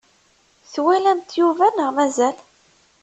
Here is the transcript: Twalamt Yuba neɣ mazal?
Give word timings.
Twalamt 0.73 1.29
Yuba 1.39 1.67
neɣ 1.71 1.89
mazal? 1.95 2.35